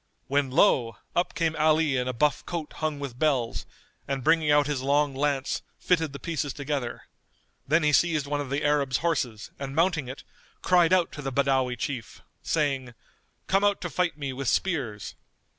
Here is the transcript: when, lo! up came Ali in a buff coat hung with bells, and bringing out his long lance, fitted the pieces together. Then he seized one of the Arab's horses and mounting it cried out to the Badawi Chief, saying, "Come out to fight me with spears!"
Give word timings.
when, 0.25 0.49
lo! 0.49 0.97
up 1.15 1.35
came 1.35 1.55
Ali 1.57 1.95
in 1.95 2.07
a 2.07 2.11
buff 2.11 2.43
coat 2.47 2.73
hung 2.77 2.99
with 2.99 3.19
bells, 3.19 3.67
and 4.07 4.23
bringing 4.23 4.49
out 4.49 4.65
his 4.65 4.81
long 4.81 5.13
lance, 5.13 5.61
fitted 5.77 6.11
the 6.11 6.17
pieces 6.17 6.53
together. 6.53 7.03
Then 7.67 7.83
he 7.83 7.93
seized 7.93 8.25
one 8.25 8.41
of 8.41 8.49
the 8.49 8.63
Arab's 8.63 8.97
horses 9.05 9.51
and 9.59 9.75
mounting 9.75 10.07
it 10.07 10.23
cried 10.63 10.91
out 10.91 11.11
to 11.11 11.21
the 11.21 11.31
Badawi 11.31 11.77
Chief, 11.77 12.21
saying, 12.41 12.95
"Come 13.45 13.63
out 13.63 13.79
to 13.81 13.91
fight 13.91 14.17
me 14.17 14.33
with 14.33 14.47
spears!" 14.47 15.13